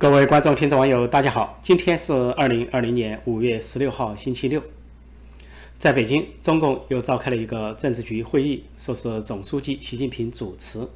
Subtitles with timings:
[0.00, 1.58] 各位观众、听众、网友，大家好！
[1.60, 4.62] 今天是二零二零年五月十六号，星期六。
[5.78, 10.88] 在北京，中共又召开了一个政治局会议，说是总书记习近平主持。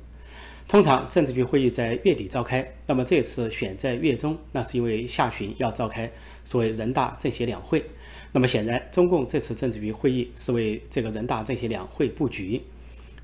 [0.67, 6.11] 通常政治局会议在月底召开，那么这次选在月中，那是因为下旬要召开
[6.43, 7.85] 所谓人大政协两会。
[8.33, 12.63] 那么显然，中共这次政治局会议是为这个人大政协两会布局。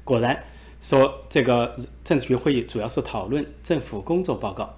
[0.05, 0.45] 果然，
[0.83, 1.75] 说这个
[2.05, 4.77] 政治局会议主要是讨论政府工作报告。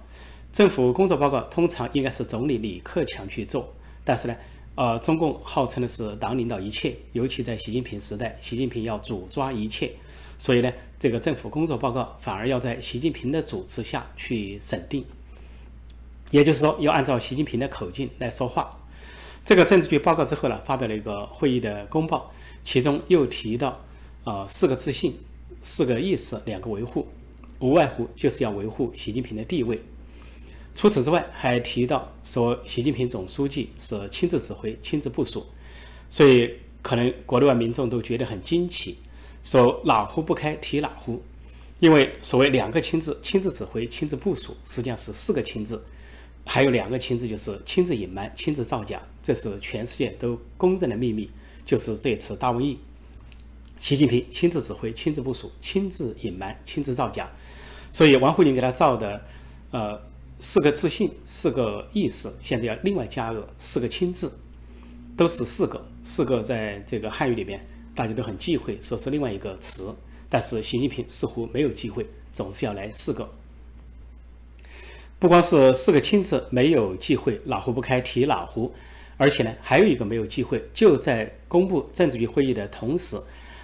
[0.53, 3.73] 政府工作报告通常应该是总理李克强去做，
[4.05, 4.35] 但是呢，
[4.75, 9.91] 呃，中共号称的是党领导一切，尤其在习近平时代，习近平要主抓一切，
[10.37, 15.03] 所以呢，这个政府工作报告反而要在习近平的主持下去审定，
[16.29, 18.79] 也就是说，要按照习近平的口径来说话。
[19.43, 22.31] 这个政治局报告之后呢，发表了一个会议的公报，
[22.63, 23.83] 其中又提到，
[24.23, 25.17] 呃，四个自信，
[25.63, 27.07] 四个意识，两个维护，
[27.57, 29.81] 无外乎就是要维护习近平的地位。
[30.75, 35.45] 除此之外，还提到说，习近平总书记是亲自指挥、亲自部署，
[36.09, 38.97] 所以可能国内外民众都觉得很惊奇，
[39.43, 41.21] 说哪壶不开提哪壶，
[41.79, 45.79] 因为所谓两个亲自、亲自指挥、亲自部署，实际上是四个亲自，
[46.43, 51.29] 还有两个亲自就是亲自隐瞒、亲自造假，这是全世界都公认的秘密，
[51.63, 52.79] 就是这次大瘟疫，
[53.79, 57.31] 习近平亲自指挥、亲自部署、亲自隐瞒、亲自造假，
[57.91, 59.23] 所以王沪宁给他造的，
[59.69, 60.01] 呃。
[60.43, 64.29] 四个自信，四个意识，现在要另外加个四个亲自，
[65.15, 69.95] 都是四个，四个在这个汉语里面大家都很忌讳，说是另外一个词，
[70.27, 73.31] 但是习近平似乎没有忌讳，总是要来四个。
[75.17, 78.69] 不光是四个亲自没有忌讳，哪壶不开提哪壶，
[79.15, 83.17] 而且呢还有一个没有忌讳，就在公布政治局会议的同时，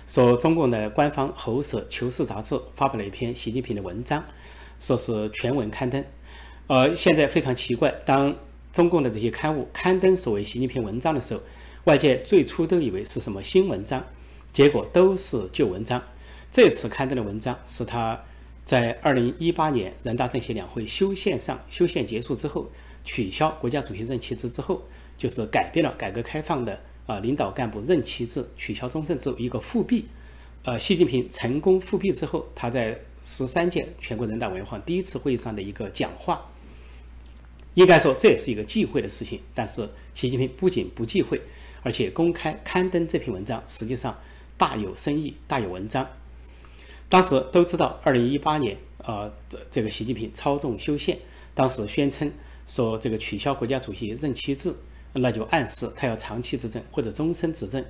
[0.07, 4.23] 说中共的官方喉舌《求是》杂志发表了一篇习近平的文章，
[4.79, 6.01] 说是全文刊登。
[6.69, 8.35] 呃，现在非常奇怪，当
[8.71, 11.41] 中共的这些刊物刊登所谓习近平文章的时候，
[11.85, 14.05] 外界最初都以为是什么新文章，
[14.53, 15.99] 结果都是旧文章。
[16.51, 18.21] 这次刊登的文章是他
[18.63, 22.69] 在二零一八年人大政协两会修宪上修宪结束之后，
[23.03, 24.83] 取消国家主席任期制之后，
[25.17, 30.05] 就是改变了改革开放的啊领导干部任期制，取消终身制一个复辟。
[30.61, 36.39] 呃，习近平成功复辟之后，他在十三届全国人大委员会第一次会议上的一个讲话。
[37.79, 41.41] 应该说这也是一个忌讳的事情，但是习近平不仅不忌讳，
[41.81, 44.19] 而且公开刊登这篇文章，实际上
[44.57, 46.05] 大有深意，大有文章。
[47.07, 51.17] 当时都知道，二零一八年，呃，这这个习近平操纵修宪，
[51.55, 52.29] 当时宣称
[52.67, 54.73] 说这个取消国家主席任期制，
[55.13, 57.81] 那就暗示他要长期执政或者终身执政。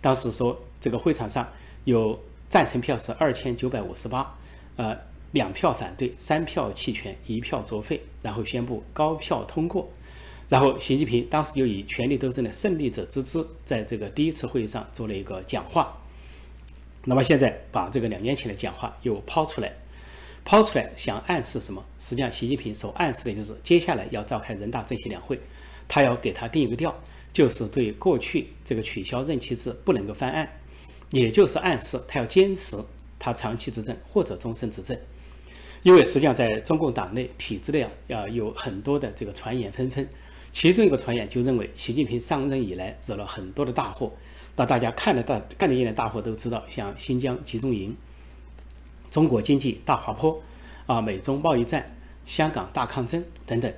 [0.00, 1.46] 当时说这个会场上
[1.84, 2.18] 有
[2.48, 4.34] 赞成票是二千九百五十八，
[4.76, 4.96] 呃。
[5.34, 9.90] 两票反对，三票弃权，一票作废，然后宣布高票通过。
[10.48, 16.00] 然后习近平当时又以权力斗争的胜利者之姿，在这个第一次会议上做了一个讲话。
[17.04, 19.72] 那么现在把这个两年前的讲话又抛出来，
[20.44, 21.84] 抛出来想暗示什么？
[21.98, 25.40] 实际上，习近平所暗示的就是接下来要召开人大政协两会，
[25.88, 26.94] 他要给他定一个调，
[27.32, 30.48] 就是对过去这个取消任期制不能够翻案，
[31.10, 32.76] 也就是暗示他要坚持
[33.18, 34.96] 他长期执政或者终身执政。
[35.84, 40.08] 因为实际上在中共党内体制内啊，要有很多的这个传言纷纷，
[40.50, 44.10] 其中一个传言就认为习近平上任以来惹了很多的大祸。
[44.56, 47.94] 那大家看得到、干得见的大祸都知道，像新疆集中营、
[49.10, 50.40] 中国经济大滑坡、
[50.86, 53.70] 啊美中贸易战、香港大抗争等等。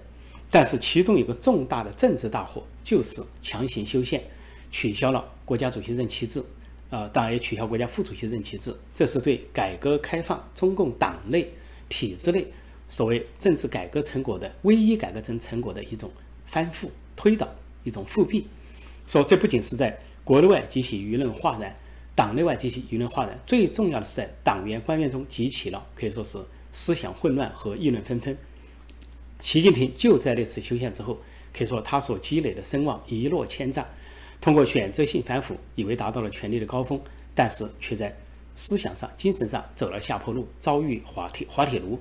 [0.49, 4.23] 但是其中有个重大的政治大祸，就是强行修宪，
[4.71, 6.41] 取消了国家主席任期制，
[6.89, 11.53] 啊当然也取消国家副主席任期制，这是对改革开放中共党内。
[11.89, 12.47] 体制内
[12.89, 16.11] 所谓政治改革成果的唯一改革成成果的一种
[16.45, 17.49] 翻覆推倒
[17.85, 18.47] 一种复辟，
[19.07, 21.75] 说这不仅是在国内外激起舆论哗然，
[22.15, 26.39] 党内外激起舆论哗然，最重要的是在党员官员中激起了可以说是
[26.73, 28.37] 思想混乱和议论纷纷。
[29.41, 31.19] 习近平就在那次修宪之后，
[31.53, 33.87] 可以说他所积累的声望一落千丈，
[34.41, 37.01] 通过选择性反腐，以为达到了权力的高峰，
[37.35, 38.17] 但是却在。
[38.57, 42.01] 思想上、精神上走了下坡路，遭遇滑铁滑铁卢，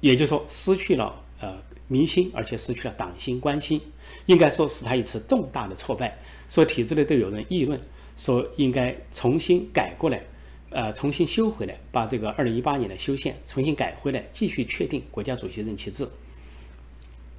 [0.00, 1.56] 也就是说失去了呃
[1.86, 3.80] 民心，而且失去了党心关心，
[4.26, 6.18] 应该说是他一次重大的挫败。
[6.48, 7.80] 说体制内都有人议论，
[8.16, 10.22] 说应该重新改过来，
[10.70, 16.06] 呃，重新修回来，把这个二零一八年的修宪重新改回来，继续确定国家主席任期制。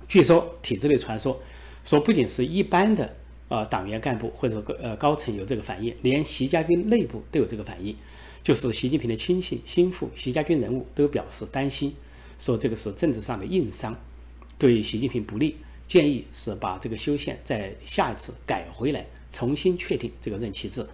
[0.07, 1.39] 据说体制内传说，
[1.83, 3.15] 说不仅是一般的。
[3.49, 7.95] 呃，党员干部或者呃高层有这个反应，连习家军内部都有这个反应，
[8.43, 11.95] 就是习近平的亲信、心腹、习家军人物都表示担心，
[12.37, 13.95] 说这个是政治上的硬伤，
[14.57, 15.55] 对习近平不利，
[15.87, 20.85] 建议是把这个修宪在下一次改回来，重新确定这个任期制。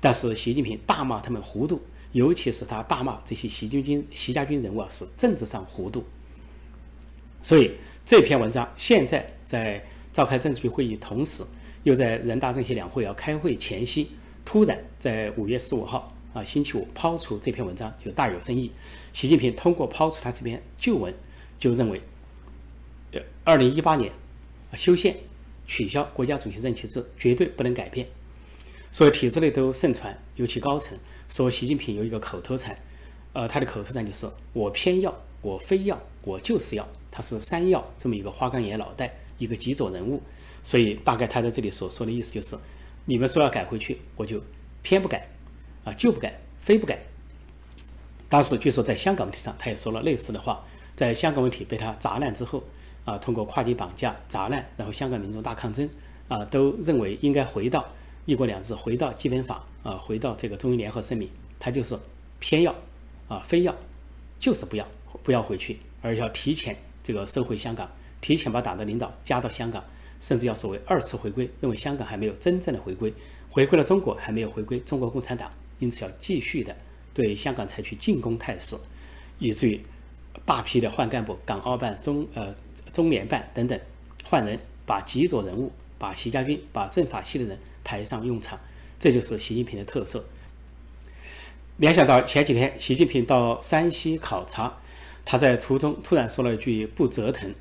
[0.00, 1.78] 但是习近平大骂他们糊涂，
[2.12, 6.02] 尤其是他大骂这些习军军、习家军人物啊是政治上糊涂。
[7.42, 7.72] 所以
[8.06, 11.42] 这篇文章现在在召开政治局会议，同时
[11.82, 14.08] 又在人大政协两会要开会前夕，
[14.42, 18.70] 突然在五月十五号啊星期五抛出这篇文章，就大有深意。
[19.14, 21.14] 习近平通过抛出他这篇旧文，
[21.58, 22.02] 就认为，
[23.12, 24.12] 呃，二零一八年
[24.70, 25.16] 啊修宪
[25.66, 28.06] 取消国家主席任期制绝对不能改变。
[28.90, 30.98] 所以体制内都盛传，尤其高层
[31.28, 32.76] 说习近平有一个口头禅，
[33.32, 40.20] 呃，他的口头禅就是“我偏要，我非要，我就是要”，他是三要这么一个花岗岩脑袋，一个极左人物。
[40.62, 42.56] 所以大概他在这里所说的意思就是，
[43.04, 44.40] 你们说要改回去，我就
[44.82, 45.28] 偏不改，
[45.84, 46.98] 啊，就不改，非不改。
[48.28, 50.64] 当时据说在香港问题上，他也说了类似的话，
[50.96, 52.64] 在香港问题被他砸烂之后，
[53.04, 55.88] 啊，通过跨境绑架砸烂，然后香港民众大抗争，
[56.28, 57.84] 啊，都认为应该回到。
[58.26, 61.28] 一国两制回到基本法啊，回到这个中英联合声明，
[61.58, 61.94] 他就是
[62.38, 62.74] 偏要
[63.28, 63.74] 啊，非要
[64.38, 64.88] 就是不要
[65.22, 67.86] 不要回去，而要提前这个收回香港，
[68.22, 69.84] 提前把党的领导加到香港，
[70.20, 73.12] 甚至要所谓二次回归，认为香港还没有真正的回归，
[73.50, 76.76] 回归了中国还没有回归中国共产党，因此要继续的
[77.12, 78.76] 对香港采取进攻态势，
[79.38, 79.80] 以至于
[80.44, 82.54] 大批的换干部，港澳办、中呃
[82.92, 83.78] 中联办等等
[84.24, 87.58] 换人，把极左人物，把习家军，把政法系的人。
[87.86, 88.58] 排上用场，
[88.98, 90.24] 这就是习近平的特色。
[91.76, 94.80] 联想到前几天习近平到山西考察，
[95.22, 97.54] 他在途中突然说了一句“不折腾”，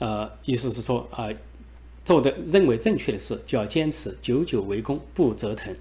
[0.00, 1.28] 呃，意思是说啊，
[2.06, 5.76] 做的认为正确的事就要坚持，久久为功，不折腾。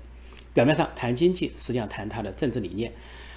[0.56, 2.92] 表面上谈经济，实际上谈他的政治理念。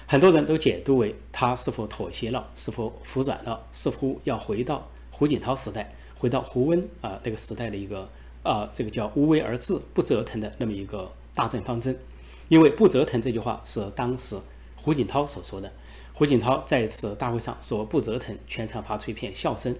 [0.07, 8.09] 很多人都解读为他是否妥协了，是否服软了，似乎要回到胡锦涛时代，回到胡温啊那个时代的一个。
[8.41, 11.95] 啊，这个叫无为而治、不折腾的那么一个大政方针，
[12.47, 14.37] 因为“不折腾”这句话是当时
[14.77, 15.69] 胡锦涛所说的。
[16.13, 19.75] 胡锦涛在一次大会上说“不折腾”，全场发出一片笑声。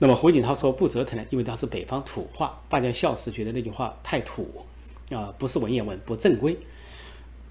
[0.00, 1.24] 那么胡锦涛说“不折腾”呢？
[1.30, 4.66] 因为他是北方土话，大家笑时觉得那句话太土
[5.10, 6.54] 啊，不是文言文，不正规，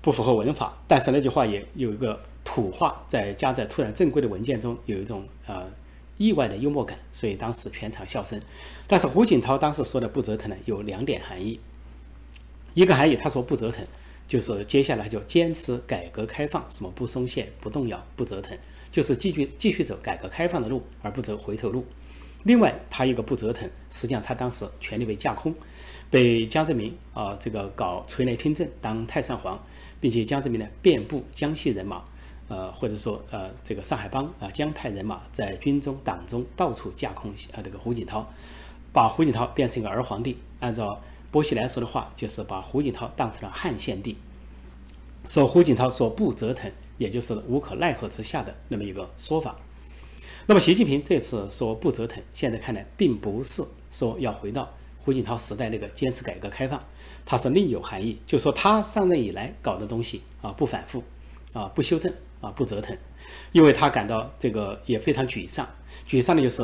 [0.03, 0.77] 不符合文法。
[0.87, 5.65] 但是那句话也有一个土话，在加在突然正规的文件中，有一种呃。
[6.15, 8.39] 意外的幽默感，所以当时全场笑声。
[8.85, 11.59] 但是胡锦涛当时说的“不折腾”呢，有两点含义。
[12.75, 13.83] 一个含义，他说“不折腾”，
[14.27, 18.55] 就是接下来就坚持改革开放，什么不松懈、不动摇、不折腾，
[18.91, 21.83] 就是继续继续走改革开放的路，而不走回头路。
[22.43, 25.53] 另外，他一个“不折腾”，实际上他当时权力被架空，
[26.09, 29.61] 被江泽民啊这个搞垂帘听政，当太上皇，
[29.99, 32.03] 并且江泽民呢遍布江西人马。
[32.49, 38.29] 呃，或者说，呃，这个上海帮啊，江派人马在军中、党中到处架空啊，这个胡锦涛，
[38.91, 40.37] 把胡锦涛变成一个儿皇帝。
[40.59, 41.01] 按照
[41.31, 44.17] 薄熙来说的话，就是把胡锦涛当成了汉献帝。
[45.25, 49.55] 说胡锦涛说不折腾，也就是无可奈何之下的那么一个说法。
[50.45, 56.83] 那么习近平这次说不折腾，现在看来并不是说要回到胡锦涛时代那个坚持改革开放，
[57.25, 61.03] 它是另有含义，就说他上任以来搞的东西啊，不反复
[61.53, 62.13] 啊，不修正。
[62.43, 62.93] 啊，不折腾，
[63.53, 65.65] 因为他感到这个也非常沮丧。
[66.05, 66.61] 沮丧的就是，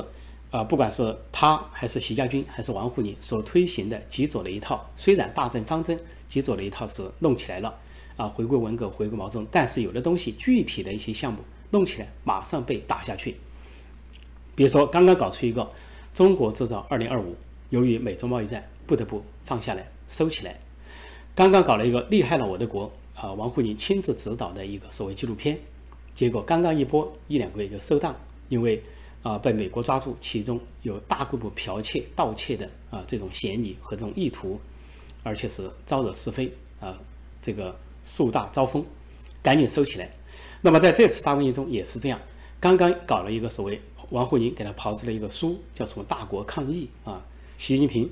[0.51, 7.73] 啊，不管是他还是习家军还是王沪宁所推行的极左的一套，虽然大政方针极左的一套是弄起来了，
[8.17, 11.39] 啊，回归文革，回归毛泽东，但是有的东西具体的一些项目
[11.71, 13.37] 弄起来马上被打下去。
[14.59, 15.71] 比如说，刚刚搞出一个
[16.13, 17.33] 中国制造二零二五，
[17.69, 20.59] 由于美中贸易战不得不放下来收起来。
[21.33, 22.91] 刚刚搞了一个厉害了我的国。
[23.15, 25.57] 啊，王沪宁亲自指导的一个所谓纪录片，
[26.13, 28.13] 结果刚刚一播一两个月就收档，
[28.49, 28.83] 因为
[29.23, 34.59] 啊被美国抓住，其中有大规模剽窃、盗窃的啊这种嫌疑和这种意图，
[35.23, 36.51] 而且是招惹是非
[36.81, 36.97] 啊，
[37.41, 37.73] 这个
[38.03, 38.85] 树大招风，
[39.41, 40.09] 赶紧收起来。
[40.59, 42.19] 那么在这次大瘟疫中也是这样，
[42.59, 47.25] 刚刚搞了一个所谓王沪宁给他炮制了一个书，叫什么“大国抗疫”啊，
[47.57, 48.09] 习近平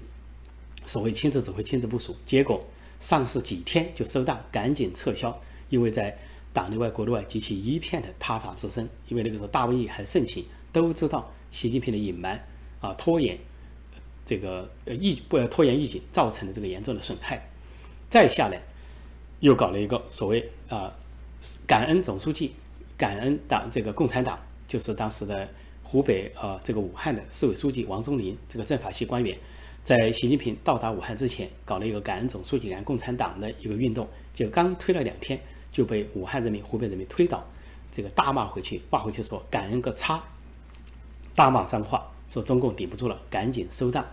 [0.85, 2.61] 所谓亲自指挥、亲自部署，结果。
[2.99, 5.39] 上市几天就收档，赶紧撤销，
[5.69, 6.17] 因为在
[6.51, 8.89] 党内外、国内外激起一片的挞伐之声。
[9.07, 12.43] 因为那个时候大瘟疫还盛行，都知道习近平的隐瞒
[12.81, 13.37] 啊、拖延，
[14.25, 17.47] 这个呃疫不拖延疫情造成的这个严重的损害。
[18.09, 18.59] 再下来，
[19.41, 20.91] 又搞了一个所谓啊
[21.67, 22.55] 感恩总书记、
[22.97, 25.47] 感恩党这个共产党，就是当时的
[25.89, 29.37] 湖北啊这个武汉的市委书记王忠林这个政法系官员。
[29.83, 35.39] 在习近平到达武汉之前，搞了一个感恩总书记、感共产党的一个运动，就刚推了两天，
[35.71, 37.41] 就被武汉人民、湖北人民推倒，
[37.89, 40.21] 这个大骂回去，骂回去说感恩个叉，
[41.33, 44.05] 大骂脏话说中共顶不住了，赶紧收档。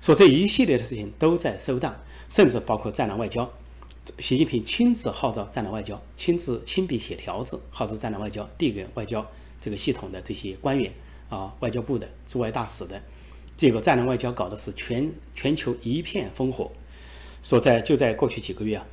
[0.00, 1.96] 说这一系列的事情都在收档，
[2.28, 3.50] 甚至包括战狼外交。
[4.20, 9.26] 习近平亲自号召战狼外交，亲自亲笔写条子号召战狼外交，递给外交
[9.60, 10.92] 这个系统的这些官员
[11.28, 13.00] 啊，外交部的驻外大使的。
[13.56, 16.70] 这个战狼外交搞的是全全球一片烽火。
[17.42, 18.86] 说在就在过去几个月啊，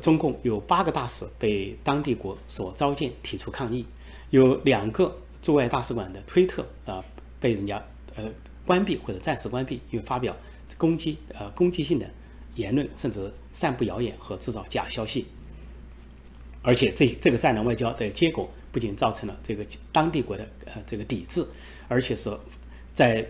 [0.00, 3.84] 中共有八个大使被当地国所召见提出抗议，
[4.30, 7.04] 有两个驻外大使馆的推特啊
[7.40, 7.84] 被人家
[8.16, 8.24] 呃。
[8.64, 10.36] 关闭或者暂时关闭，因为发表
[10.78, 12.08] 攻击呃攻击性的
[12.54, 15.26] 言论，甚至散布谣言和制造假消息。
[16.62, 21.44] 而且这这个战狼外交的结果，不仅造成了这个当地国的呃这个抵制，
[21.92, 22.34] 而且是
[22.94, 23.26] 在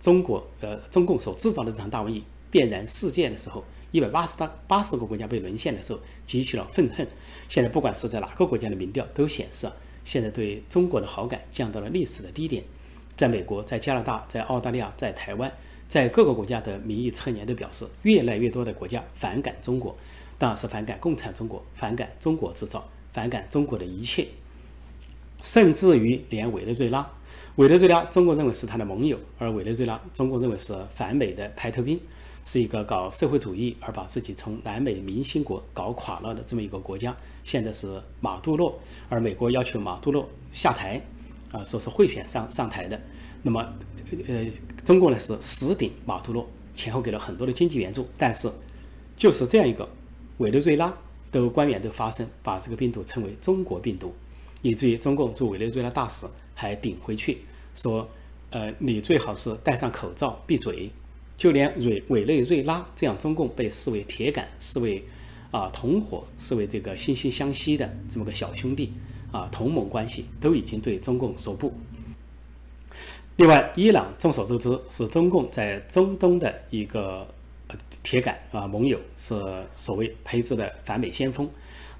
[0.00, 7.06] 中国呃中共所制造的这场大瘟疫遍然世界的时候，一百八十大八十多个国家被沦陷的时候，激起了愤恨。
[7.48, 9.68] 现在不管是在哪个国家的民调都显示，
[10.04, 12.64] 现在对中国的好感降到了历史的低点。
[13.14, 15.52] 在美国，在加拿大，在澳大利亚，在台湾，
[15.88, 19.98] 在各个国家的民意测年都表示，越来越多的国家反感中国，
[20.38, 24.28] 当然是反感共产中国，反感中国制造，反感中国的一切，
[25.42, 27.10] 甚至于连委内瑞拉，
[27.58, 31.98] 委内瑞拉，中国认为是他的盟友，而委内瑞拉，中国认为是反美的排头兵，
[32.40, 37.16] 是一个搞社会主义而把自己从南美明星国搞垮了的这么一个国家。
[37.42, 41.02] 现在是马杜洛，而美国要求马杜洛下台。
[41.50, 43.00] 啊，说是贿选上上台的，
[43.42, 43.66] 那么，
[44.28, 44.46] 呃，
[44.84, 46.46] 中共呢是死顶马杜罗，
[46.76, 48.48] 前后给了很多的经济援助，但是
[49.16, 49.88] 就是这样一个
[50.36, 50.94] 委内瑞拉
[51.32, 54.14] 的官员都发声，把这个病毒称为中国病毒，
[54.62, 57.38] 以至于中共驻委内瑞拉大使还顶回去
[57.78, 58.08] 说，
[58.50, 60.90] 呃，你最好是戴上口罩闭嘴，
[61.36, 65.02] 就连委委内瑞拉这样中共被视为铁杆、视为
[65.50, 68.92] 啊同伙、视为这个惺惺相惜的这么个小兄弟。
[69.30, 71.70] 啊，同盟关系都已经对中共说不。
[73.36, 77.28] 另外，伊朗众所周知是中共在中东的一个
[78.02, 79.34] 铁杆啊盟友，是
[79.70, 81.46] 所谓培植的反美先锋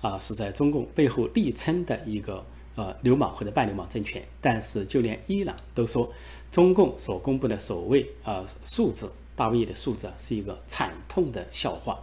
[0.00, 2.42] 啊，是在中共背后力撑的一个
[2.78, 4.22] 呃流氓或者半流氓政权。
[4.40, 6.10] 但是，就连伊朗都说，
[6.50, 11.98] 中共所公布的所谓啊数字大卫的数字是一个惨痛的笑话。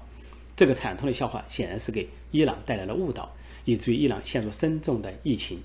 [0.56, 3.32] 这个惨痛的笑话显然是给伊朗带来了误导。
[3.68, 5.60] 以至于伊朗陷入深重的疫情。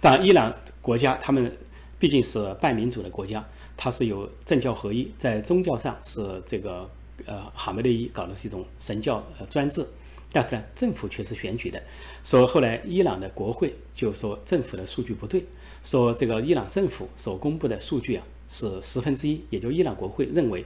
[0.00, 0.50] 但，伊朗
[0.80, 1.54] 国家他们
[1.98, 6.88] 毕竟是半民主的国家，它是有政教合一，在宗教上是这个
[7.26, 9.86] 呃哈梅内伊搞的是一种神教呃专制，
[10.32, 11.80] 但是呢，政府却是选举的。
[12.24, 15.44] 说后来伊朗的国会就说政府的数据不对，
[15.82, 20.64] 说这个伊朗政府所公布的数据啊是十分之一，也就伊朗国会认为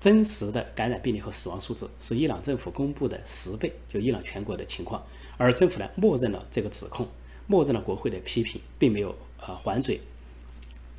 [0.00, 5.02] 真实的感染病例和死亡数字是伊朗政府公布的十倍，就伊朗全国的情况。
[5.38, 7.08] 而政府呢，默认了这个指控，
[7.46, 10.00] 默认了国会的批评，并没有呃还嘴，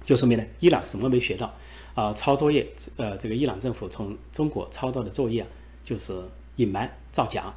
[0.05, 1.53] 就说明呢，伊朗什么没学到
[1.93, 2.13] 啊？
[2.13, 5.47] 抄作业，呃，这个伊朗政府从中国抄到的作业啊，
[5.83, 6.13] 就是
[6.55, 7.53] 隐瞒造假。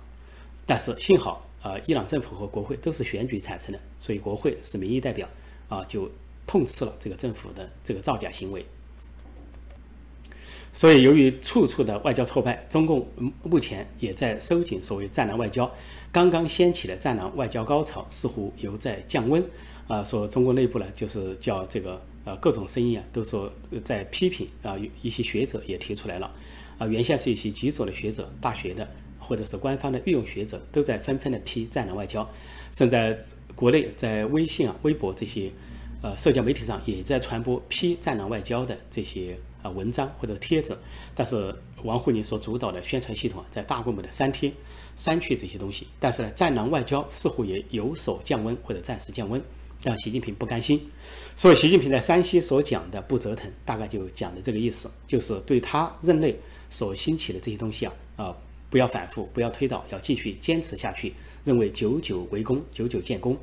[0.70, 5.28] 但是幸好呃，伊朗政府和国会都是选举产生的，所以国会是民意代表
[5.68, 6.08] 啊，就
[6.46, 8.64] 痛斥了这个政府的这个造假行为。
[10.72, 13.04] 所以，由于处处的外交挫败，中共
[13.42, 15.68] 目前也在收紧所谓“战狼外交”。
[16.12, 19.44] 刚刚掀起的“战狼外交”高潮似乎犹在降温。
[19.88, 23.52] 啊，说中国内部呢，就是叫这个呃各种声音啊，都说
[23.84, 26.32] 在批评啊，一些学者也提出来了。
[26.78, 28.88] 啊，原先是一些极左的学者、大学的
[29.20, 32.28] 或者是官方的御用学者，都在纷纷的批“战狼外交”。
[32.72, 33.16] 甚至在
[33.54, 35.52] 国内，在微信啊、微博这些
[36.02, 39.38] 呃社交媒体上，也在传播批“战狼外交”的这些。
[39.62, 40.74] 啊，文章或者帖子，
[41.14, 44.50] 但是王沪宁所主导的宣传系统啊在大规模的删帖、
[44.96, 45.86] 删去这些东西。
[45.98, 49.38] 但是呢，战狼外交似乎也有所降温或者暂时降温，
[49.82, 50.80] 让习近平不甘心。
[51.36, 56.34] 所以，习近平在山西所讲的不折腾，大概就讲的这个意思，就是对他任内
[56.70, 58.34] 所兴起的这些东西啊，啊，
[58.70, 61.12] 不要反复，不要推倒，要继续坚持下去，
[61.44, 63.36] 认为久久为功，久久建功。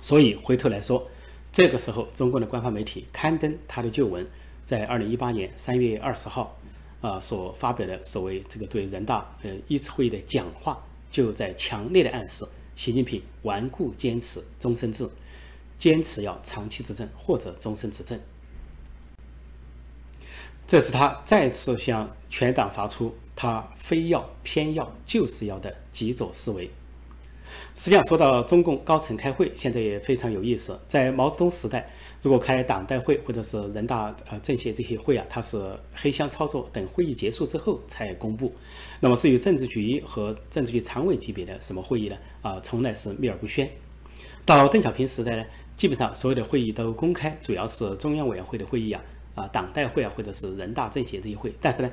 [0.00, 1.08] 所以回头来说，
[1.52, 4.26] 这个时候，中国的官方媒体刊登他的旧文。
[4.64, 6.58] 在二零一八年三月二十号，
[7.00, 12.44] 啊，所发表的所谓这个对人大呃一次会议的讲话，就在强烈的暗示
[12.74, 15.08] 习近平顽固坚持终身制，
[15.78, 18.18] 坚持要长期执政或者终身执政。
[20.66, 26.68] 这是他再次向全党发出他非要偏要就是要的极左思维。
[27.76, 31.88] 实际上，说到中共高层开会，现在也非常有意思，在毛泽东时代。
[32.22, 38.52] 如果开党代会或者是人大呃政协这些会啊，它是黑箱操作，等会议结束之后才公布。
[39.00, 42.16] 那么至于政治局和政治局常委级别的什么会议呢？
[42.40, 43.70] 啊，从来是秘而不宣。
[44.44, 45.44] 到邓小平时代呢，
[45.76, 49.02] 基本上所有的会议都公开，主要是中央委员会的会议啊，
[49.34, 51.90] 啊党代会啊，或者是人大政协这些会，但是呢，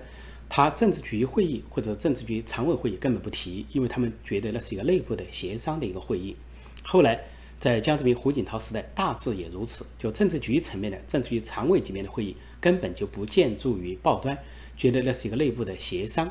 [0.56, 6.36] 他政治局会议或者政治局常委会议根本不提，因为他们觉得那是一个内部的协商的一个会议。
[6.84, 7.20] 后来
[7.60, 14.38] 在江泽民、胡锦涛时代，大致也如此，就政治局层面的政治局常委级别的会议根本就不见诸于报端，
[14.78, 16.30] 觉得那是一个内部的协商。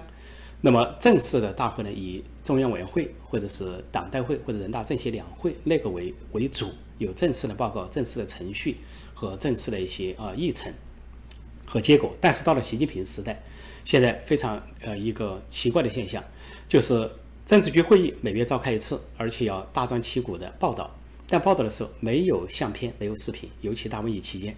[0.61, 8.77] 那么正式的大会呢，以中央委员会或者是党代会或者人大政协两会那个为为主，有正式的报告、正式的程序
[9.15, 10.73] 和正式的一些啊议程
[11.73, 12.15] 和结果。
[12.21, 13.43] 但是到了习近平时代，
[13.83, 16.23] 现在非常呃一个奇怪的现象，
[16.69, 17.11] 就是
[17.47, 20.95] 政治局会议每月召开一次，而且要大张旗鼓的报道，
[21.27, 24.55] 但报道的时候没有相片、没有视频，尤其大瘟疫期间。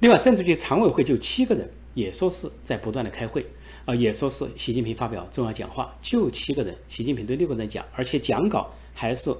[0.00, 3.46] 另外，政治局常委会就七个人，也说是在不断的开会。
[3.86, 9.30] 啊，也说是习近平发表重要讲话，就七个人，习近平对六个人讲，而且讲稿还是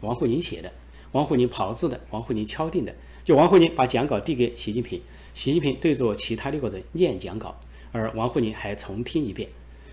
[0.00, 0.72] 王沪宁写的，
[1.12, 2.94] 王沪宁炮制的，王沪宁敲定的。
[3.22, 4.98] 就王沪宁把讲稿递给习近平，
[5.34, 7.58] 习近平对着其他六个人念讲稿，
[7.92, 9.48] 而王沪宁还重听一遍，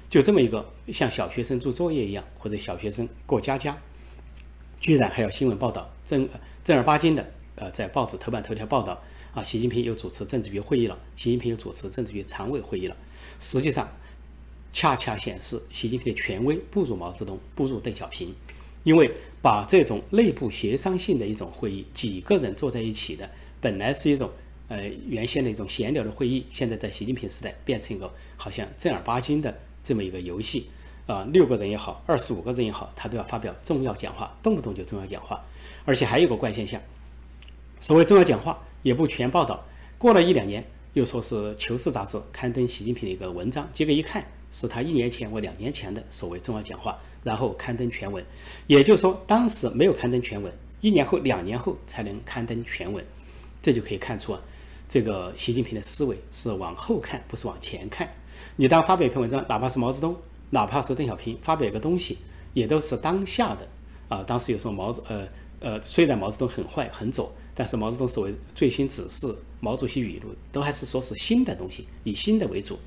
[0.10, 3.77] 就这么一个像小学生做作业一样，或者小学生过家家，
[4.79, 6.27] 居然还要新闻报道，正
[6.63, 9.01] 正儿八经的，呃，在报纸头版头条报道
[9.34, 12.96] 啊，习近平又主持政治局会议了，习近平又主持政治局常委会议了。
[13.39, 13.88] 实际上，
[14.74, 18.34] 恰恰显示习近平的权威不如毛泽东，不如邓小平，
[18.84, 23.29] 因为把这种内部协商性的一种会议，几个人坐在一起的，
[23.62, 24.29] 本来是一种
[24.67, 30.69] 呃原先的一种闲聊的会议，现在在习近平时代变成一个好像正儿八经的这么一个游戏
[31.05, 35.41] 啊，六个人也好，二十五个人也好，他都要发表重要讲话，动不动就重要讲话，
[35.86, 36.81] 而且还有个怪现象，
[37.79, 39.65] 所谓重要讲话也不全报道，
[39.97, 40.63] 过了一两年。
[40.93, 48.25] 又说是《求是》杂志刊登习近平的一个文章，结果一看是他一年前或两年前的所谓重要讲话，然后刊登全文。
[48.65, 53.05] 也就是说，当时没有刊登全文，一年后、两年后才能刊登全文。
[53.62, 54.41] 这就可以看出啊，
[54.88, 58.09] 这个习近平的思维是往后看，不是往前看。
[58.55, 60.16] 你当发表一篇文章，哪怕是毛泽东，
[60.51, 62.18] 哪怕是邓小平发表一个东西，
[62.53, 63.68] 也都是当下的
[64.07, 64.24] 啊。
[64.24, 65.27] 当时有时候毛呃
[65.59, 67.33] 呃，虽然毛泽东很坏很左。
[67.59, 72.77] 但是毛泽东所谓最新指示、毛主席语录都还是说是新的东西，以新的为主。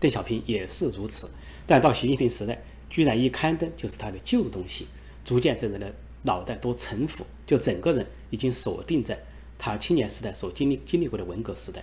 [0.00, 1.28] 邓小平也是如此。
[1.66, 4.86] 但到习近平时代，居然一刊登就是他的旧东西，
[5.26, 9.22] 逐渐这人的脑袋都沉浮，就整个人已经锁定在
[9.64, 11.82] 他青年时代所经历经历过的文革时代。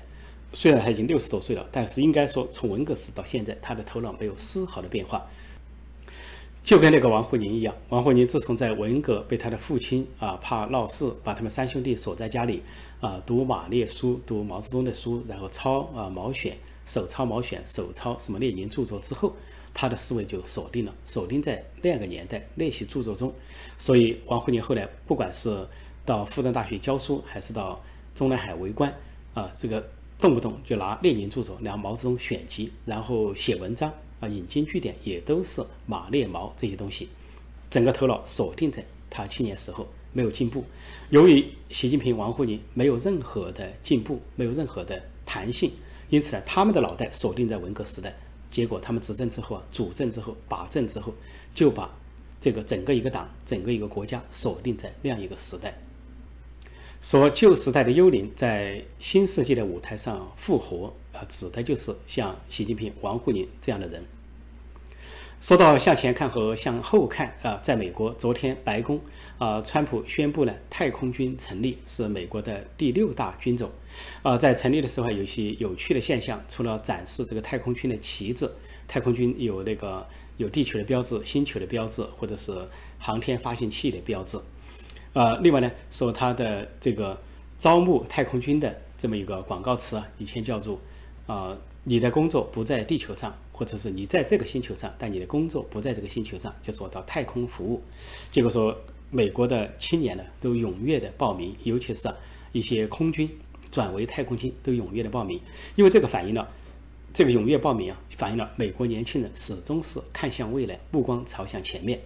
[0.53, 5.27] 虽然他已经六十多岁了，但是应该说从文革时到现在，他的头脑没有丝毫的变化。
[6.63, 12.61] 就跟那个王沪宁一样，王沪宁自从在文革被他的父亲啊怕闹事，把他们三兄弟锁在家里
[12.99, 19.35] 啊读马列书、读毛泽东的书，然后抄啊毛选、手抄毛选、手抄什么列宁著作之后，
[19.73, 23.33] 他的思维就锁定了，锁定在那个年代那些著作中。
[23.75, 25.67] 所以王沪宁后来不管是
[26.05, 27.81] 到复旦大学教书，还是到
[28.15, 28.93] 中南海为官
[29.33, 33.91] 啊，这个动不动就拿列宁著作、拿毛泽东选集，然后写文章。
[34.19, 37.09] 啊，引经据典也都是马列毛这些东西，
[37.71, 40.63] 整个头脑锁定在他青年时候没有进步。
[41.09, 45.71] 由于习近平、王沪宁没有任何的进步，没有任何的弹性，
[46.11, 48.15] 因此呢，他们的脑袋锁定在文革时代。
[48.51, 51.11] 结果他们执政之后啊，主政之后，把政之后，
[51.55, 51.91] 就把
[52.39, 55.75] 这个整个一个党、整个一个国家锁定在那样一个时代。
[57.01, 60.93] 说旧时代的幽灵在新世纪的舞台上复活。
[61.13, 64.05] 啊指的就是像习近平、王沪宁这样的人。
[65.41, 69.01] 说到向前看和向后看啊，在美国，昨天白宫
[69.39, 73.71] 啊，川普宣布了太空军成立，是美国的第六大军种。
[74.21, 78.49] 啊，在成立的时候有些有趣的现象，除了展示这个太空军的旗帜，
[78.87, 82.53] 太空军有那个有地球的标志、星球的标志，或者是
[82.99, 84.39] 航天发行器的标志。
[85.13, 87.19] 呃，另外呢，说它的这个
[87.57, 90.79] 招募太空军的这么一个广告词啊，以前叫做。
[91.27, 97.81] 啊，你的工作不在地球上，或者是你在这个星球上，但你的工作不在这个星球上，就说到太空服务。
[98.29, 98.75] 结果说，
[99.11, 102.15] 美国的青年呢都踊跃的报名，尤其是啊
[102.51, 103.29] 一些空军
[103.71, 105.39] 转为太空军都踊跃的报名，
[105.75, 106.49] 因为这个反映了
[107.13, 112.01] 这个踊跃报名啊，反映了美国年轻人始终是看向未来，目光朝向前面。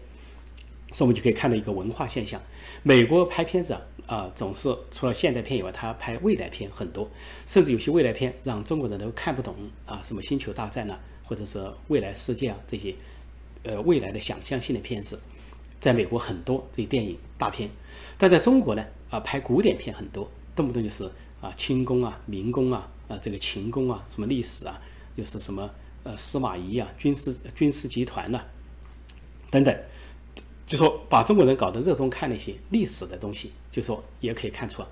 [0.96, 2.42] 所以我们就可以看到一个文化现象，
[2.82, 3.78] 美国拍片子
[4.08, 7.10] 啊，总是除了现代片以外，他拍未来片很多，
[7.46, 9.54] 甚至有些未来片让中国人都看不懂
[9.86, 12.96] 啊，什么星球大战呐，或者是未来世界啊这些，
[13.64, 15.20] 呃，未来的想象性的片子，
[15.82, 17.70] 在美国很多这些电影大片，
[18.18, 21.04] 但在中国呢，啊，拍古典片很多，动不动就是
[21.42, 24.82] 啊，清宫啊，明宫啊，啊，这个秦宫啊，什么历史啊，
[25.18, 25.70] 又是什么
[26.04, 28.42] 呃，司马懿啊，军事军事集团呐，
[29.52, 29.78] 等等。
[30.76, 34.84] 就说把中国人搞得热衷看那些历史的东西，就说也可以看出，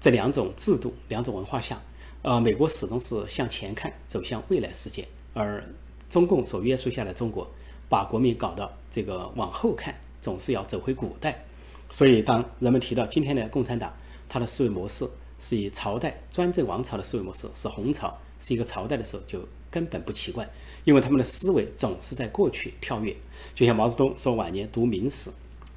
[0.00, 1.80] 这两种制度、两种文化下，
[2.22, 5.64] 呃，美国始终是向前看，走向未来世界，而
[6.10, 7.48] 中共所约束下的中国，
[7.88, 11.44] 把国民搞到这个往后看，总是要走回古代。
[11.92, 13.94] 所以，当人们提到今天的共产党，
[14.28, 15.08] 它的思维模式
[15.38, 19.38] 是以朝代专政王朝的思维模式，是红朝，是一个朝代的时候，就
[19.72, 20.48] 根本不奇怪，
[20.84, 23.16] 因为他们的思维总是在过去跳跃。
[23.54, 25.30] 就像毛泽东说晚年读明史，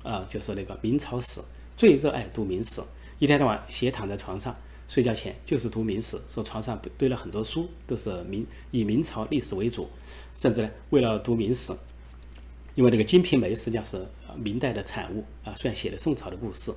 [0.04, 1.42] 啊，就是那个明朝史，
[1.76, 2.82] 最热爱读明史，
[3.18, 4.56] 一天到晚斜躺在床上
[4.88, 9.90] 睡觉前就是读明史，说床上堆了很多书，都是明以明朝历史为主，
[10.36, 11.74] 甚至呢，为了读明史。
[12.76, 14.06] 因为这个《金瓶梅》实际上是
[14.36, 16.74] 明代的产物啊，虽然写的宋朝的故事。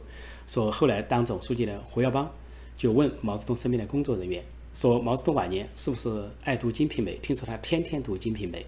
[0.47, 2.33] 说后来当总书记的胡耀邦
[2.77, 4.43] 就问毛泽东身边的工作人员
[4.75, 7.17] 说：“毛泽东晚年是不是爱读《金瓶梅》？
[7.21, 8.61] 听说他天天读《金瓶梅》。”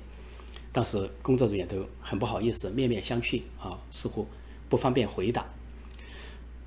[0.73, 4.27] 当时工作人员都很不好意思，面面相觑啊，似乎
[4.69, 5.45] 不方便回答。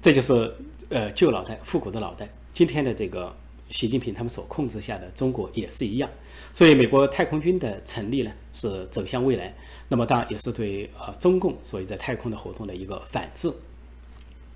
[0.02, 0.54] 这就是
[0.90, 2.28] 呃旧脑袋、复古的脑袋。
[2.54, 3.34] 今天的这个
[3.72, 6.10] 习近平他们所控制下的中国也是一样。
[6.52, 9.54] 所以美国太空军的成立呢，是走向未来。
[9.88, 13.52] 那么当然也是对呃中共所谓在太空的活动的一个反制。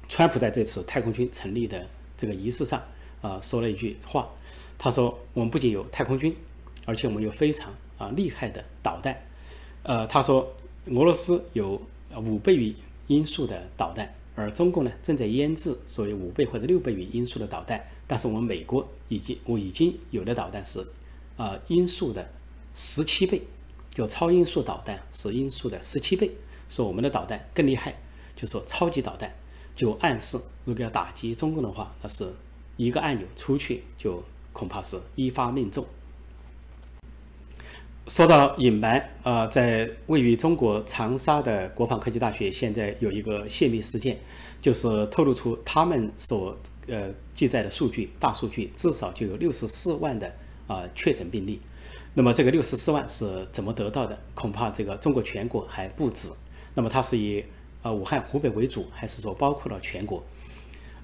[0.09, 1.87] 川普在这次太空军成立的
[2.17, 2.81] 这个仪式上
[3.21, 4.29] 啊说了一句话，
[4.77, 6.35] 他说：“我们不仅有太空军，
[6.85, 9.25] 而且我们有非常啊厉害的导弹。”
[9.83, 11.81] 呃，他说俄罗斯有
[12.15, 12.75] 五倍于
[13.07, 17.83] 音速的导弹，而中共呢正在研制所谓五倍或者六倍于音速的导弹。
[18.05, 20.85] 但是我们美国已经我已经有的导弹是
[21.35, 22.29] 啊音速的
[22.73, 23.41] 十七倍。
[23.89, 26.29] 就超音速导弹是音速的十七倍，
[26.69, 27.95] 说我们的导弹更厉害，
[28.35, 29.33] 就说超级导弹，
[29.73, 32.31] 就暗示如果要打击中共的话，那是
[32.75, 34.23] 一个按钮出去就
[34.57, 35.85] 恐怕是一发命中。
[38.07, 44.17] 说到隐瞒，呃，在位于中国长沙的国防科技大学现在有一个泄密事件，
[44.59, 50.33] 就是透露出他们所呃记载的数据，大数据至少就有六十四万的
[50.65, 51.61] 啊确诊病例。
[52.15, 54.17] 那么这个六十四万是怎么得到的？
[54.33, 56.31] 恐怕这个中国全国还不止。
[56.73, 57.43] 那么它是以
[57.83, 60.23] 呃武汉、湖北为主，还是说包括了全国？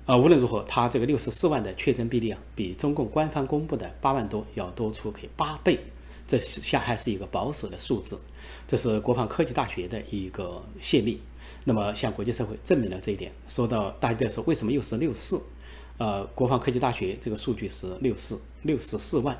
[0.05, 5.79] 呃，无论如何，它这个六十四万的确诊病例啊，比中共官方公布的八万多要多出给八倍。
[6.27, 8.19] 这下还是一个保守的数字。
[8.67, 11.19] 这是国防科技大学的一个泄密。
[11.65, 13.31] 那么向国际社会证明了这一点。
[13.47, 15.41] 说到大家在说为什么又是六四？
[15.97, 19.37] 呃，国防科技大学这个数据是六四六十四万。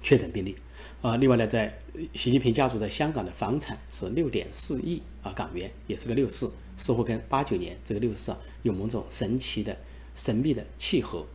[0.00, 0.56] 确诊病例，
[1.02, 1.76] 啊，另外呢，在
[2.14, 9.76] 习近平家族在香港的房产是六点四亿啊港元，也是个六四，似乎跟八九年这个六四啊有某种神奇的、
[10.14, 11.26] 神秘的契合。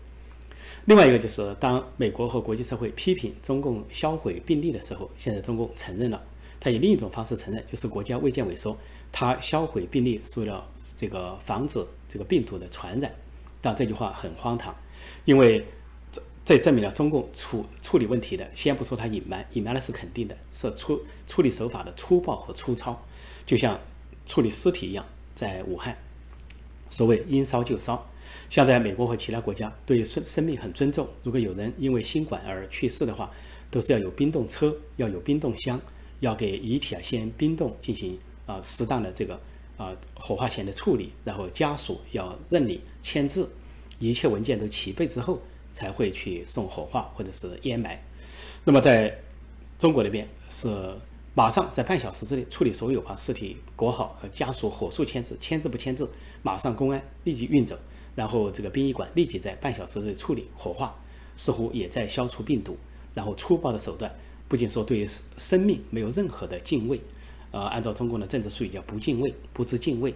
[0.86, 6.20] 另外一个就是，当美国和国际社会批评中共销毁病例的时候，现在中共承认了，
[6.60, 8.76] 他以另一种方式承认，就是国家卫健委说
[9.12, 13.14] 他销毁病例是为了这个防止这个病毒的传染，
[13.62, 14.74] 但这句话很荒唐，
[15.26, 15.64] 因为。
[16.46, 23.02] 这证明了中共处处理问题的，先不说他隐瞒，隐瞒的是肯定的，是处处理手法的粗暴和粗糙，
[23.46, 23.80] 就像
[24.26, 25.98] 处理尸体一样，在武汉，
[26.90, 28.10] 所谓应烧就烧，
[28.50, 31.08] 像在美国和其他国家，对生生命很尊重。
[31.24, 33.32] 如果有人因为新冠而去世的话，
[33.70, 35.80] 都是要有冰冻车，要有冰冻箱，
[36.20, 39.40] 要给遗体啊先冰冻，进行啊适当的这个
[39.78, 43.50] 啊火化前的处理，然后家属要认领签字，
[44.00, 45.42] 一切文件都齐备之后。
[45.74, 48.00] 才会去送火化或者是掩埋。
[48.64, 49.12] 那么在
[49.80, 50.68] 中国那边是
[51.36, 56.08] 马上在半小时之内处理所有，把尸体裹好，家属火速签字，签字不签字，
[56.44, 57.76] 马上公安立即运走，
[58.14, 60.96] 然后这个殡仪馆立即在半小时内处理火化，
[61.36, 62.78] 似乎也在消除病毒。
[63.16, 64.12] 然后粗暴的手段，
[64.48, 67.00] 不仅说对生命没有任何的敬畏，
[67.52, 70.14] 呃，按照中共的政治术语叫不敬畏，不知敬畏，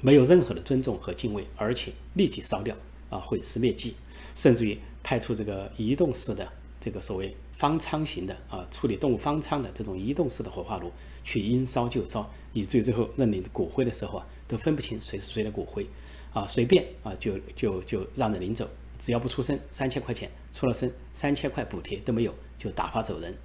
[0.00, 2.76] 没有任何的尊重和敬畏，而且立即烧掉，
[3.10, 3.94] 啊，毁尸灭迹。
[4.34, 6.48] 甚至于派出这个移动式的
[6.80, 10.90] 这个所谓方舱型的啊，处理动物方舱的这种移动式的火化炉
[11.22, 15.86] 去应烧就烧，以至于最后认领骨灰的时候啊，都分不清谁是谁的骨灰，
[16.32, 18.66] 啊，随便啊就就就让人领走，
[18.98, 23.36] 只要不出声三千块钱，出了声三千块补贴都没有，就打发走人。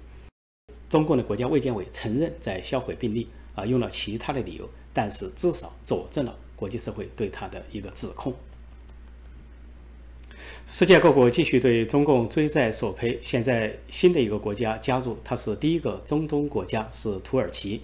[0.88, 8.32] 中共的国家卫健委承认在销毁病例啊，用了其他的理由，但是至少佐证了国际社会对他的一个指控。
[10.68, 13.16] 世界各国继续对中共追债索赔。
[13.22, 17.80] 现在新的一个国家加入，它是第一个中东国家，是土耳其。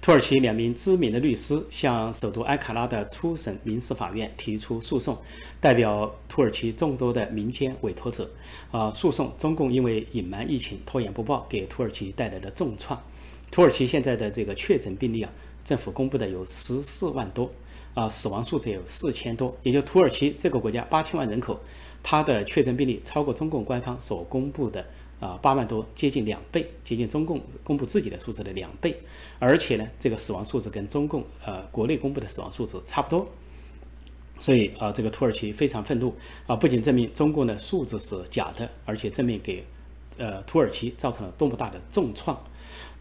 [0.00, 5.16] 土耳其两名知名的律师向首都安卡拉的初审民事法院提出诉讼，
[5.60, 8.28] 代表土耳其众多的民间委托者。
[8.72, 13.00] 啊，诉讼中共因为隐瞒疫情、拖延不报，给土耳其带来了重创。
[13.52, 15.30] 土耳其现在的这个确诊病例啊，
[15.64, 17.48] 政府公布的有十四万多。
[17.94, 21.60] 啊，死亡数字有四千多，也就土耳其这个国家八千万人口，
[22.04, 24.84] 它的确诊病例超过中共官方所公布的
[25.18, 28.94] 啊八万多，接近两倍，接近中共公布自己的数字的两倍。
[29.38, 33.26] 而且呢，这个死亡数字跟中共呃国内公布的死亡数字差不多。
[34.38, 36.14] 所以啊，这个土耳其非常愤怒
[36.46, 39.64] 啊，不仅证明中共的数字是假的，而且证明给
[40.18, 42.38] 呃土耳其造成了多么大的重创。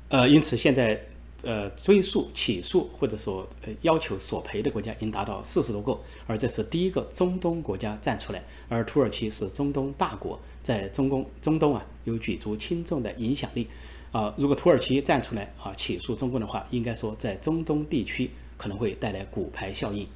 [0.08, 1.00] 呃，因此现在。
[1.44, 13.68] 呃，追诉、起诉或者说呃要求索赔的国家已经达到四十多个，而这是第一个中东国家站出来，而土耳其是中东大国，在中东中东啊有举足轻重的影响力
[14.14, 14.34] 啊。
[14.38, 20.08] 如果土耳其站出来啊起诉中共的话，应该说在中东地区可能会带来骨牌效应。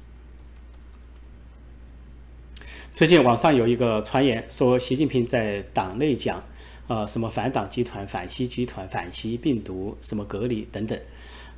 [2.94, 6.42] 最近网上有一个传言说，习近平在党内讲。
[6.88, 10.98] 呃，什么反党集团、反西集团、反西病毒、什么隔离等等，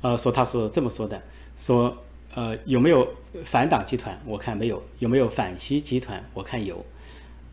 [0.01, 1.21] 呃，说他是这么说的，
[1.55, 1.95] 说
[2.33, 3.07] 呃有没有
[3.45, 4.19] 反党集团？
[4.25, 6.23] 我看没有，有没有反西集团？
[6.33, 6.83] 我看有，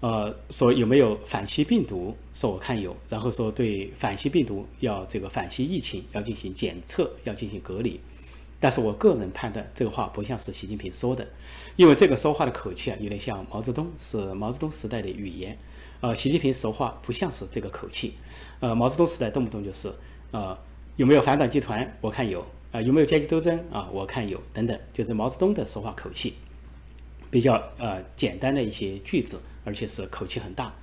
[0.00, 2.16] 呃，说有没有反西病毒？
[2.32, 8.00] 说我看有，然后说对反西病毒要这个反西疫情要进行检测，要进行隔离。
[8.60, 11.24] 但是我个人判断，这个话不像是习近平说的，
[11.76, 15.56] 因为这个说话的口气啊，有点像毛泽东，是毛泽东时代的语言。
[16.00, 18.14] 呃，习近平说话不像是这个口气。
[18.60, 19.92] 呃，毛泽东时代动不动就是，
[20.32, 20.58] 呃，
[20.98, 21.96] 有没有反党集团？
[22.00, 22.44] 我看有。
[22.72, 23.56] 啊，有没有阶级斗争？
[23.70, 24.42] 啊，我看有。
[24.52, 26.34] 等等，就是毛泽东的说话口气，
[27.30, 30.74] 比较呃简单的一些句子，而且是口气很大。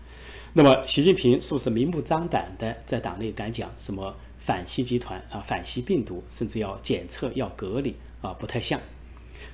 [0.54, 8.32] 那么，习近平是不是明目张胆的在党内敢讲什么反西集团啊、反西病毒，甚至要检测、要隔离啊？
[8.36, 8.80] 不太像。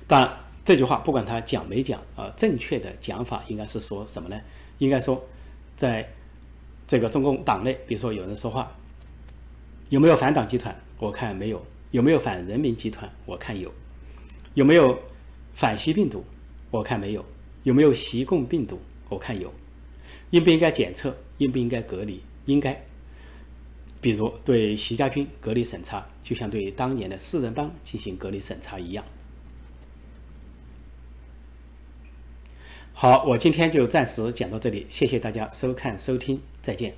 [0.06, 0.30] 但
[0.64, 4.40] 这句话不管他讲没讲啊，正确的讲法应该是说什么呢？
[4.78, 5.26] 应该说。
[5.74, 6.06] 在
[6.86, 8.76] 这个中共党内，比如说有人说话，
[9.92, 10.74] 有没有反党集团？
[10.98, 11.62] 我看没有。
[11.90, 13.12] 有没有反人民集团？
[13.26, 13.70] 我看有。
[14.54, 14.98] 有没有
[15.52, 16.24] 反西病毒？
[16.70, 17.22] 我看没有。
[17.64, 18.80] 有没有习共病毒？
[19.10, 19.52] 我看有。
[20.30, 21.14] 应不应该检测？
[21.36, 22.22] 应不应该隔离？
[22.46, 22.82] 应该。
[24.00, 29.04] 比如对习家军隔离审查，就像对当年的四人帮进行隔离审查一样。
[32.94, 36.94] 好，我今天就暂时讲到这里，谢谢大家收看收听，再见。